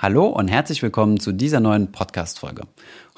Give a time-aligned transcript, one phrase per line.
[0.00, 2.68] Hallo und herzlich willkommen zu dieser neuen Podcast-Folge.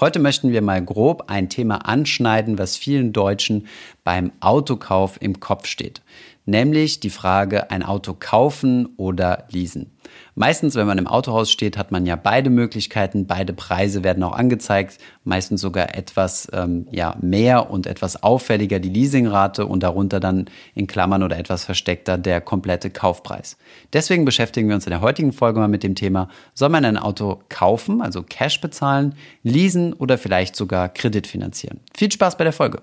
[0.00, 3.66] Heute möchten wir mal grob ein Thema anschneiden, was vielen Deutschen
[4.02, 6.00] beim Autokauf im Kopf steht
[6.50, 9.92] nämlich die Frage, ein Auto kaufen oder leasen.
[10.34, 13.26] Meistens, wenn man im Autohaus steht, hat man ja beide Möglichkeiten.
[13.26, 14.98] Beide Preise werden auch angezeigt.
[15.24, 20.86] Meistens sogar etwas ähm, ja, mehr und etwas auffälliger die Leasingrate und darunter dann in
[20.86, 23.56] Klammern oder etwas versteckter der komplette Kaufpreis.
[23.92, 26.96] Deswegen beschäftigen wir uns in der heutigen Folge mal mit dem Thema, soll man ein
[26.96, 31.80] Auto kaufen, also Cash bezahlen, leasen oder vielleicht sogar Kredit finanzieren?
[31.96, 32.82] Viel Spaß bei der Folge.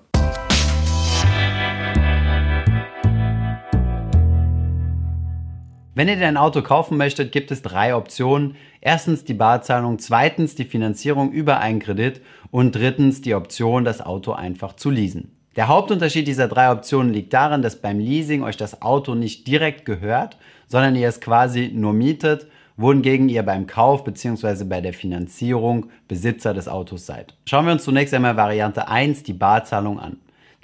[5.97, 8.55] Wenn ihr ein Auto kaufen möchtet, gibt es drei Optionen.
[8.81, 14.33] Erstens die Barzahlung, zweitens die Finanzierung über einen Kredit und drittens die Option, das Auto
[14.33, 15.35] einfach zu leasen.
[15.55, 19.85] Der Hauptunterschied dieser drei Optionen liegt darin, dass beim Leasing euch das Auto nicht direkt
[19.85, 24.65] gehört, sondern ihr es quasi nur mietet, wohingegen ihr beim Kauf bzw.
[24.65, 27.33] bei der Finanzierung Besitzer des Autos seid.
[27.45, 30.17] Schauen wir uns zunächst einmal Variante 1, die Barzahlung an.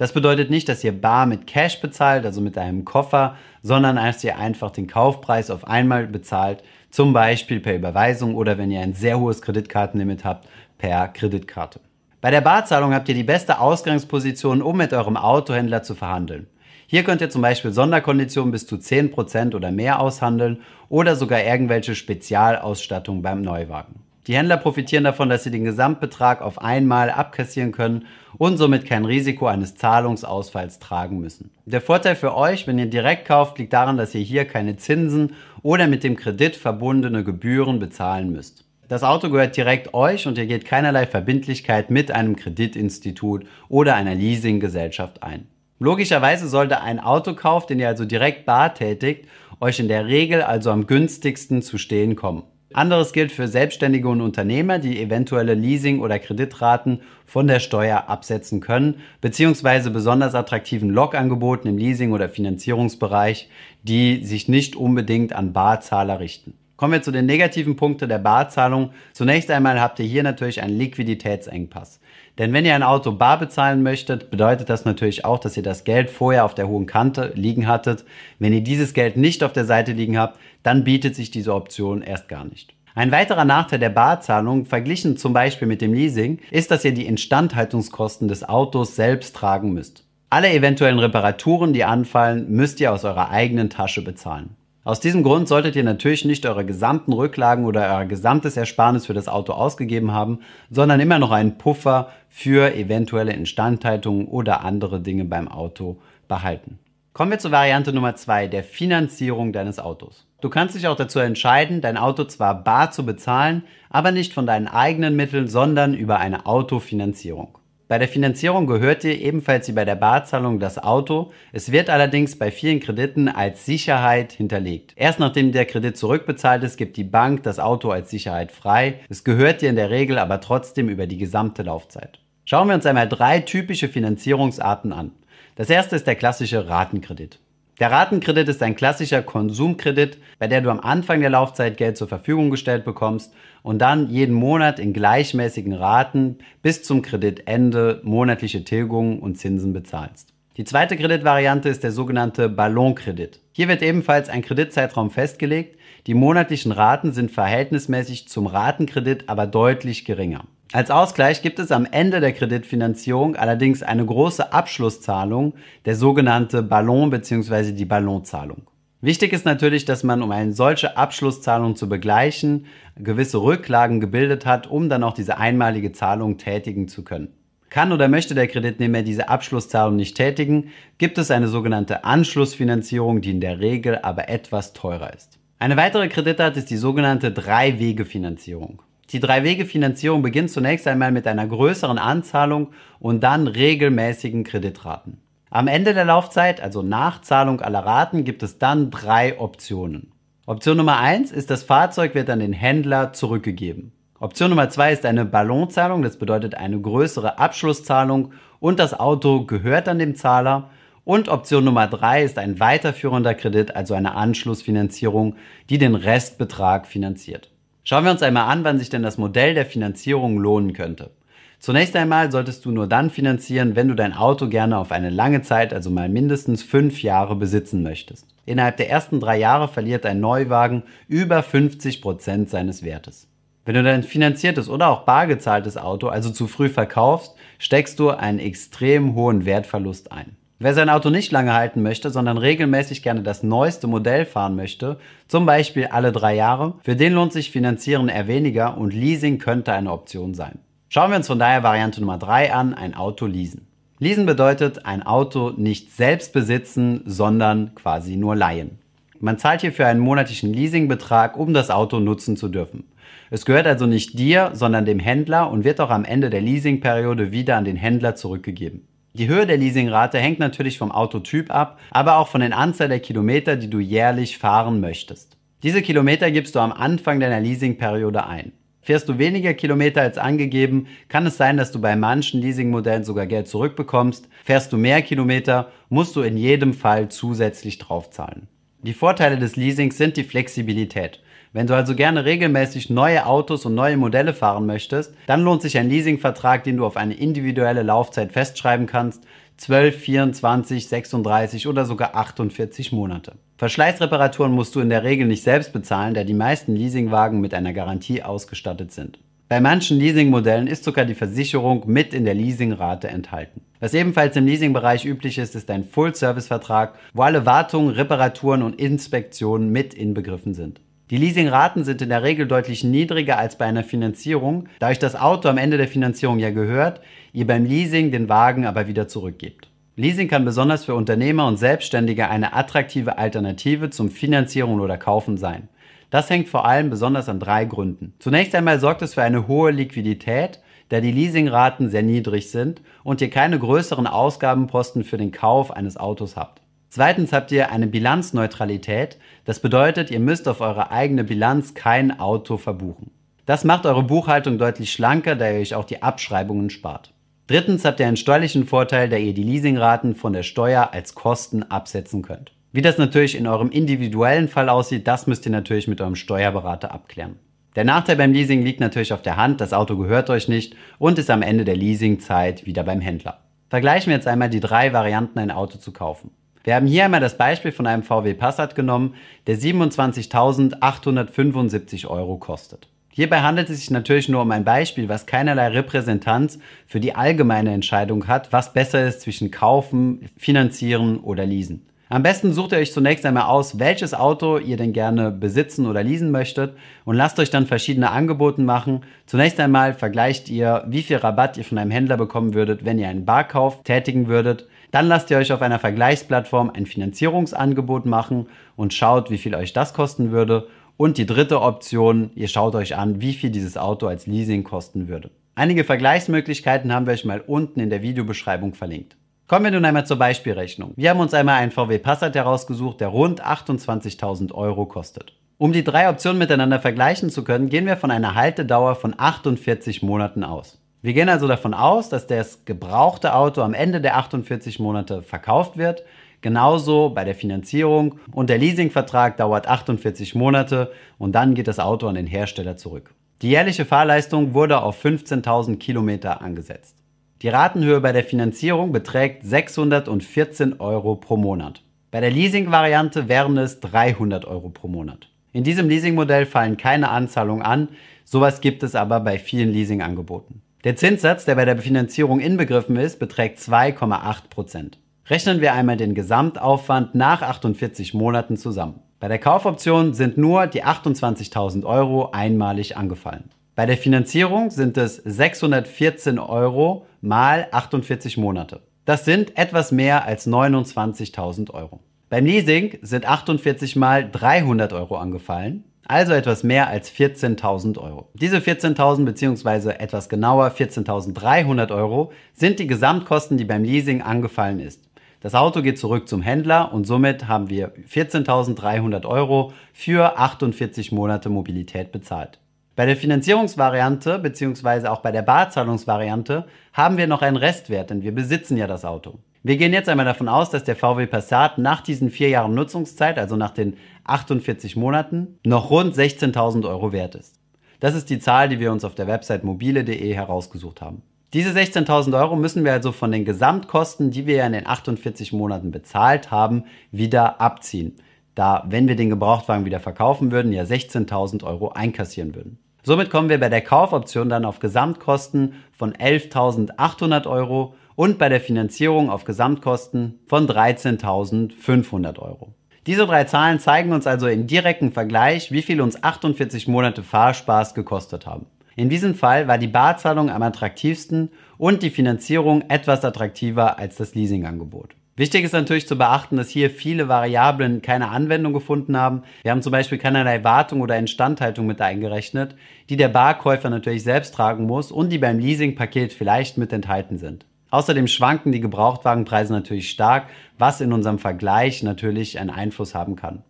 [0.04, 4.22] Das bedeutet nicht, dass ihr bar mit Cash bezahlt, also mit einem Koffer, sondern dass
[4.26, 8.96] ihr einfach den Kaufpreis auf einmal bezahlt, zum Beispiel per Überweisung oder wenn ihr ein
[8.96, 11.80] sehr hohes Kreditkartenlimit habt, per Kreditkarte.
[12.20, 16.48] Bei der Barzahlung habt ihr die beste Ausgangsposition, um mit eurem Autohändler zu verhandeln.
[16.86, 21.96] Hier könnt ihr zum Beispiel Sonderkonditionen bis zu 10% oder mehr aushandeln oder sogar irgendwelche
[21.96, 24.03] Spezialausstattung beim Neuwagen.
[24.28, 28.06] Die Händler profitieren davon, dass sie den Gesamtbetrag auf einmal abkassieren können
[28.38, 31.52] und somit kein Risiko eines Zahlungsausfalls tragen müssen.
[31.66, 35.34] Der Vorteil für euch, wenn ihr direkt kauft, liegt daran, dass ihr hier keine Zinsen
[35.62, 38.64] oder mit dem Kredit verbundene Gebühren bezahlen müsst.
[38.88, 44.16] Das Auto gehört direkt euch und ihr geht keinerlei Verbindlichkeit mit einem Kreditinstitut oder einer
[44.16, 45.48] Leasinggesellschaft ein.
[45.80, 49.28] Logischerweise sollte ein Autokauf, den ihr also direkt bar tätigt,
[49.60, 52.44] euch in der Regel also am günstigsten zu stehen kommen.
[52.74, 58.62] Anderes gilt für Selbstständige und Unternehmer, die eventuelle Leasing- oder Kreditraten von der Steuer absetzen
[58.62, 63.50] können, beziehungsweise besonders attraktiven Log-Angeboten im Leasing- oder Finanzierungsbereich,
[63.84, 66.54] die sich nicht unbedingt an Barzahler richten.
[66.84, 68.90] Kommen wir zu den negativen Punkten der Barzahlung.
[69.14, 72.02] Zunächst einmal habt ihr hier natürlich einen Liquiditätsengpass.
[72.38, 75.86] Denn wenn ihr ein Auto bar bezahlen möchtet, bedeutet das natürlich auch, dass ihr das
[75.86, 78.04] Geld vorher auf der hohen Kante liegen hattet.
[78.38, 82.02] Wenn ihr dieses Geld nicht auf der Seite liegen habt, dann bietet sich diese Option
[82.02, 82.74] erst gar nicht.
[82.96, 87.06] Ein weiterer Nachteil der Barzahlung, verglichen zum Beispiel mit dem Leasing, ist, dass ihr die
[87.06, 90.04] Instandhaltungskosten des Autos selbst tragen müsst.
[90.30, 94.58] Alle eventuellen Reparaturen, die anfallen, müsst ihr aus eurer eigenen Tasche bezahlen.
[94.86, 99.14] Aus diesem Grund solltet ihr natürlich nicht eure gesamten Rücklagen oder euer gesamtes Ersparnis für
[99.14, 100.40] das Auto ausgegeben haben,
[100.70, 106.80] sondern immer noch einen Puffer für eventuelle Instandhaltungen oder andere Dinge beim Auto behalten.
[107.14, 110.26] Kommen wir zur Variante Nummer zwei, der Finanzierung deines Autos.
[110.42, 114.46] Du kannst dich auch dazu entscheiden, dein Auto zwar bar zu bezahlen, aber nicht von
[114.46, 117.58] deinen eigenen Mitteln, sondern über eine Autofinanzierung.
[117.90, 121.32] Bei der Finanzierung gehört dir ebenfalls wie bei der Barzahlung das Auto.
[121.52, 124.94] Es wird allerdings bei vielen Krediten als Sicherheit hinterlegt.
[124.96, 129.02] Erst nachdem der Kredit zurückbezahlt ist, gibt die Bank das Auto als Sicherheit frei.
[129.10, 132.20] Es gehört dir in der Regel aber trotzdem über die gesamte Laufzeit.
[132.46, 135.12] Schauen wir uns einmal drei typische Finanzierungsarten an.
[135.56, 137.40] Das erste ist der klassische Ratenkredit.
[137.80, 142.08] Der Ratenkredit ist ein klassischer Konsumkredit, bei der du am Anfang der Laufzeit Geld zur
[142.08, 149.20] Verfügung gestellt bekommst und dann jeden Monat in gleichmäßigen Raten bis zum Kreditende monatliche Tilgungen
[149.20, 150.34] und Zinsen bezahlst.
[150.56, 153.40] Die zweite Kreditvariante ist der sogenannte Ballonkredit.
[153.54, 155.80] Hier wird ebenfalls ein Kreditzeitraum festgelegt.
[156.06, 160.46] Die monatlichen Raten sind verhältnismäßig zum Ratenkredit aber deutlich geringer.
[160.74, 165.54] Als Ausgleich gibt es am Ende der Kreditfinanzierung allerdings eine große Abschlusszahlung,
[165.86, 167.74] der sogenannte Ballon bzw.
[167.74, 168.64] die Ballonzahlung.
[169.00, 172.66] Wichtig ist natürlich, dass man, um eine solche Abschlusszahlung zu begleichen,
[172.98, 177.28] gewisse Rücklagen gebildet hat, um dann auch diese einmalige Zahlung tätigen zu können.
[177.70, 183.30] Kann oder möchte der Kreditnehmer diese Abschlusszahlung nicht tätigen, gibt es eine sogenannte Anschlussfinanzierung, die
[183.30, 185.38] in der Regel aber etwas teurer ist.
[185.60, 188.82] Eine weitere Kreditart ist die sogenannte Drei-Wege-Finanzierung.
[189.14, 195.20] Die Drei-Wege-Finanzierung beginnt zunächst einmal mit einer größeren Anzahlung und dann regelmäßigen Kreditraten.
[195.52, 200.12] Am Ende der Laufzeit, also nach Zahlung aller Raten, gibt es dann drei Optionen.
[200.48, 203.92] Option Nummer eins ist, das Fahrzeug wird an den Händler zurückgegeben.
[204.20, 209.88] Option Nummer zwei ist eine Ballonzahlung, das bedeutet eine größere Abschlusszahlung und das Auto gehört
[209.88, 210.72] an dem Zahler.
[211.06, 215.36] Und Option Nummer drei ist ein weiterführender Kredit, also eine Anschlussfinanzierung,
[215.70, 217.53] die den Restbetrag finanziert.
[217.86, 221.12] Schauen wir uns einmal an, wann sich denn das Modell der Finanzierung lohnen könnte.
[221.60, 225.42] Zunächst einmal solltest du nur dann finanzieren, wenn du dein Auto gerne auf eine lange
[225.42, 228.28] Zeit, also mal mindestens fünf Jahre besitzen möchtest.
[228.46, 233.28] Innerhalb der ersten drei Jahre verliert ein Neuwagen über 50 Prozent seines Wertes.
[233.66, 238.10] Wenn du dein finanziertes oder auch bar gezahltes Auto also zu früh verkaufst, steckst du
[238.10, 240.36] einen extrem hohen Wertverlust ein.
[240.64, 244.98] Wer sein Auto nicht lange halten möchte, sondern regelmäßig gerne das neueste Modell fahren möchte,
[245.28, 249.74] zum Beispiel alle drei Jahre, für den lohnt sich Finanzieren eher weniger und Leasing könnte
[249.74, 250.60] eine Option sein.
[250.88, 253.68] Schauen wir uns von daher Variante Nummer drei an, ein Auto leasen.
[254.00, 258.80] Leasen bedeutet ein Auto nicht selbst besitzen, sondern quasi nur leihen.
[259.20, 262.86] Man zahlt hierfür einen monatlichen Leasingbetrag, um das Auto nutzen zu dürfen.
[263.30, 267.34] Es gehört also nicht dir, sondern dem Händler und wird auch am Ende der Leasingperiode
[267.34, 268.88] wieder an den Händler zurückgegeben.
[269.16, 273.00] Die Höhe der Leasingrate hängt natürlich vom Autotyp ab, aber auch von der Anzahl der
[273.00, 275.38] Kilometer, die du jährlich fahren möchtest.
[275.62, 278.54] Diese Kilometer gibst du am Anfang deiner Leasingperiode ein.
[278.82, 283.28] Fährst du weniger Kilometer als angegeben, kann es sein, dass du bei manchen Leasingmodellen sogar
[283.28, 284.28] Geld zurückbekommst.
[284.44, 288.48] Fährst du mehr Kilometer, musst du in jedem Fall zusätzlich draufzahlen.
[288.84, 291.22] Die Vorteile des Leasings sind die Flexibilität.
[291.54, 295.78] Wenn du also gerne regelmäßig neue Autos und neue Modelle fahren möchtest, dann lohnt sich
[295.78, 299.24] ein Leasingvertrag, den du auf eine individuelle Laufzeit festschreiben kannst,
[299.56, 303.36] 12, 24, 36 oder sogar 48 Monate.
[303.56, 307.72] Verschleißreparaturen musst du in der Regel nicht selbst bezahlen, da die meisten Leasingwagen mit einer
[307.72, 309.18] Garantie ausgestattet sind.
[309.48, 313.62] Bei manchen Leasingmodellen ist sogar die Versicherung mit in der Leasingrate enthalten.
[313.84, 319.74] Was ebenfalls im Leasingbereich üblich ist, ist ein Full-Service-Vertrag, wo alle Wartungen, Reparaturen und Inspektionen
[319.74, 320.80] mit inbegriffen sind.
[321.10, 325.18] Die Leasingraten sind in der Regel deutlich niedriger als bei einer Finanzierung, da euch das
[325.18, 327.02] Auto am Ende der Finanzierung ja gehört,
[327.34, 329.68] ihr beim Leasing den Wagen aber wieder zurückgebt.
[329.98, 335.68] Leasing kann besonders für Unternehmer und Selbstständige eine attraktive Alternative zum Finanzieren oder Kaufen sein.
[336.10, 338.14] Das hängt vor allem besonders an drei Gründen.
[338.20, 343.22] Zunächst einmal sorgt es für eine hohe Liquidität, da die Leasingraten sehr niedrig sind und
[343.22, 346.62] ihr keine größeren Ausgabenposten für den Kauf eines Autos habt.
[346.90, 349.18] Zweitens habt ihr eine Bilanzneutralität.
[349.46, 353.10] Das bedeutet, ihr müsst auf eure eigene Bilanz kein Auto verbuchen.
[353.46, 357.12] Das macht eure Buchhaltung deutlich schlanker, da ihr euch auch die Abschreibungen spart.
[357.48, 361.64] Drittens habt ihr einen steuerlichen Vorteil, da ihr die Leasingraten von der Steuer als Kosten
[361.64, 362.52] absetzen könnt.
[362.72, 366.92] Wie das natürlich in eurem individuellen Fall aussieht, das müsst ihr natürlich mit eurem Steuerberater
[366.92, 367.38] abklären.
[367.76, 371.18] Der Nachteil beim Leasing liegt natürlich auf der Hand, das Auto gehört euch nicht und
[371.18, 373.40] ist am Ende der Leasingzeit wieder beim Händler.
[373.70, 376.30] Vergleichen wir jetzt einmal die drei Varianten, ein Auto zu kaufen.
[376.64, 379.16] Wir haben hier einmal das Beispiel von einem VW Passat genommen,
[379.48, 382.88] der 27.875 Euro kostet.
[383.10, 387.74] Hierbei handelt es sich natürlich nur um ein Beispiel, was keinerlei Repräsentanz für die allgemeine
[387.74, 391.88] Entscheidung hat, was besser ist zwischen kaufen, finanzieren oder leasen.
[392.14, 396.04] Am besten sucht ihr euch zunächst einmal aus, welches Auto ihr denn gerne besitzen oder
[396.04, 399.02] leasen möchtet und lasst euch dann verschiedene Angebote machen.
[399.26, 403.08] Zunächst einmal vergleicht ihr, wie viel Rabatt ihr von einem Händler bekommen würdet, wenn ihr
[403.08, 404.68] einen Barkauf tätigen würdet.
[404.92, 409.74] Dann lasst ihr euch auf einer Vergleichsplattform ein Finanzierungsangebot machen und schaut, wie viel euch
[409.74, 410.68] das kosten würde.
[410.98, 415.08] Und die dritte Option, ihr schaut euch an, wie viel dieses Auto als Leasing kosten
[415.08, 415.32] würde.
[415.56, 419.18] Einige Vergleichsmöglichkeiten haben wir euch mal unten in der Videobeschreibung verlinkt.
[419.48, 420.94] Kommen wir nun einmal zur Beispielrechnung.
[420.96, 425.34] Wir haben uns einmal einen VW Passat herausgesucht, der rund 28.000 Euro kostet.
[425.58, 430.02] Um die drei Optionen miteinander vergleichen zu können, gehen wir von einer Haltedauer von 48
[430.02, 430.80] Monaten aus.
[431.02, 435.78] Wir gehen also davon aus, dass das gebrauchte Auto am Ende der 48 Monate verkauft
[435.78, 436.04] wird.
[436.40, 442.08] Genauso bei der Finanzierung und der Leasingvertrag dauert 48 Monate und dann geht das Auto
[442.08, 443.14] an den Hersteller zurück.
[443.42, 447.03] Die jährliche Fahrleistung wurde auf 15.000 Kilometer angesetzt.
[447.44, 451.82] Die Ratenhöhe bei der Finanzierung beträgt 614 Euro pro Monat.
[452.10, 455.28] Bei der Leasing-Variante wären es 300 Euro pro Monat.
[455.52, 457.90] In diesem Leasingmodell fallen keine Anzahlungen an,
[458.24, 460.62] sowas gibt es aber bei vielen Leasingangeboten.
[460.86, 465.00] Der Zinssatz, der bei der Finanzierung inbegriffen ist, beträgt 2,8 Prozent.
[465.28, 469.02] Rechnen wir einmal den Gesamtaufwand nach 48 Monaten zusammen.
[469.20, 473.50] Bei der Kaufoption sind nur die 28.000 Euro einmalig angefallen.
[473.76, 478.82] Bei der Finanzierung sind es 614 Euro mal 48 Monate.
[479.06, 482.00] Das sind etwas mehr als 29.000 Euro.
[482.30, 488.30] Beim Leasing sind 48 mal 300 Euro angefallen also etwas mehr als 14.000 Euro.
[488.34, 489.92] Diese 14.000 bzw.
[489.92, 495.02] etwas genauer 14.300 Euro sind die Gesamtkosten, die beim Leasing angefallen ist.
[495.40, 501.50] Das Auto geht zurück zum Händler und somit haben wir 14.300 Euro für 48 Monate
[501.50, 502.60] Mobilität bezahlt.
[502.96, 505.08] Bei der Finanzierungsvariante bzw.
[505.08, 509.40] auch bei der Barzahlungsvariante haben wir noch einen Restwert, denn wir besitzen ja das Auto.
[509.64, 513.40] Wir gehen jetzt einmal davon aus, dass der VW Passat nach diesen vier Jahren Nutzungszeit,
[513.40, 517.56] also nach den 48 Monaten, noch rund 16.000 Euro wert ist.
[518.00, 521.24] Das ist die Zahl, die wir uns auf der Website mobile.de herausgesucht haben.
[521.54, 525.52] Diese 16.000 Euro müssen wir also von den Gesamtkosten, die wir ja in den 48
[525.52, 528.18] Monaten bezahlt haben, wieder abziehen.
[528.54, 532.78] Da, wenn wir den Gebrauchtwagen wieder verkaufen würden, ja 16.000 Euro einkassieren würden.
[533.06, 538.62] Somit kommen wir bei der Kaufoption dann auf Gesamtkosten von 11.800 Euro und bei der
[538.62, 542.74] Finanzierung auf Gesamtkosten von 13.500 Euro.
[543.06, 547.94] Diese drei Zahlen zeigen uns also im direkten Vergleich, wie viel uns 48 Monate Fahrspaß
[547.94, 548.68] gekostet haben.
[548.96, 554.34] In diesem Fall war die Barzahlung am attraktivsten und die Finanzierung etwas attraktiver als das
[554.34, 555.16] Leasingangebot.
[555.36, 559.42] Wichtig ist natürlich zu beachten, dass hier viele Variablen keine Anwendung gefunden haben.
[559.64, 562.76] Wir haben zum Beispiel keinerlei Wartung oder Instandhaltung mit eingerechnet,
[563.10, 567.66] die der Barkäufer natürlich selbst tragen muss und die beim Leasingpaket vielleicht mit enthalten sind.
[567.90, 573.64] Außerdem schwanken die Gebrauchtwagenpreise natürlich stark, was in unserem Vergleich natürlich einen Einfluss haben kann.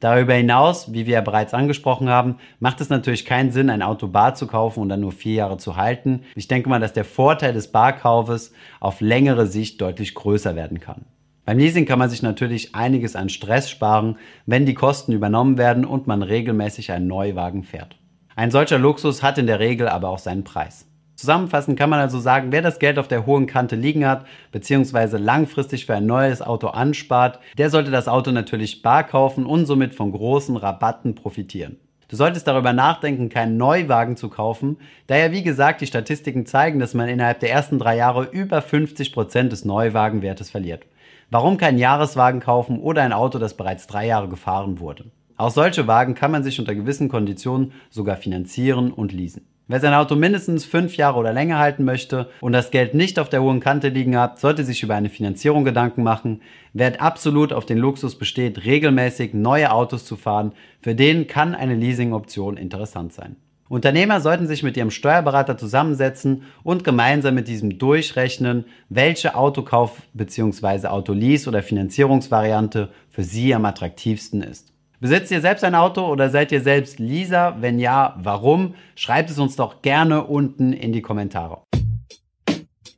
[0.00, 4.08] Darüber hinaus, wie wir ja bereits angesprochen haben, macht es natürlich keinen Sinn, ein Auto
[4.08, 6.22] bar zu kaufen und dann nur vier Jahre zu halten.
[6.34, 11.04] Ich denke mal, dass der Vorteil des Barkaufes auf längere Sicht deutlich größer werden kann.
[11.44, 15.84] Beim Leasing kann man sich natürlich einiges an Stress sparen, wenn die Kosten übernommen werden
[15.84, 17.96] und man regelmäßig einen Neuwagen fährt.
[18.36, 20.86] Ein solcher Luxus hat in der Regel aber auch seinen Preis.
[21.20, 25.18] Zusammenfassend kann man also sagen, wer das Geld auf der hohen Kante liegen hat, beziehungsweise
[25.18, 29.94] langfristig für ein neues Auto anspart, der sollte das Auto natürlich bar kaufen und somit
[29.94, 31.76] von großen Rabatten profitieren.
[32.08, 36.78] Du solltest darüber nachdenken, keinen Neuwagen zu kaufen, da ja wie gesagt die Statistiken zeigen,
[36.78, 40.86] dass man innerhalb der ersten drei Jahre über 50 Prozent des Neuwagenwertes verliert.
[41.30, 45.04] Warum keinen Jahreswagen kaufen oder ein Auto, das bereits drei Jahre gefahren wurde?
[45.36, 49.46] Auch solche Wagen kann man sich unter gewissen Konditionen sogar finanzieren und leasen.
[49.70, 53.28] Wer sein Auto mindestens fünf Jahre oder länger halten möchte und das Geld nicht auf
[53.28, 56.42] der hohen Kante liegen hat, sollte sich über eine Finanzierung Gedanken machen.
[56.72, 61.76] Wer absolut auf den Luxus besteht, regelmäßig neue Autos zu fahren, für den kann eine
[61.76, 63.36] Leasing-Option interessant sein.
[63.68, 70.88] Unternehmer sollten sich mit ihrem Steuerberater zusammensetzen und gemeinsam mit diesem durchrechnen, welche Autokauf- bzw.
[70.88, 74.72] Autolease- oder Finanzierungsvariante für sie am attraktivsten ist.
[75.00, 77.56] Besitzt ihr selbst ein Auto oder seid ihr selbst Leaser?
[77.60, 78.74] Wenn ja, warum?
[78.96, 81.62] Schreibt es uns doch gerne unten in die Kommentare.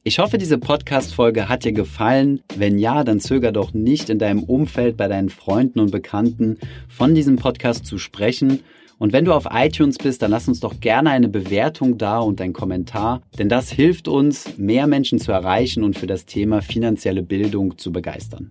[0.02, 2.40] Ich hoffe, diese Podcast-Folge hat dir gefallen.
[2.56, 7.14] Wenn ja, dann zöger doch nicht in deinem Umfeld bei deinen Freunden und Bekannten von
[7.14, 8.64] diesem Podcast zu sprechen.
[8.99, 12.40] Und wenn du auf iTunes bist, dann lass uns doch gerne eine Bewertung da und
[12.40, 17.23] ein Kommentar, denn das hilft uns, mehr Menschen zu erreichen und für das Thema finanzielle
[17.23, 18.50] Bildung zu begeistern.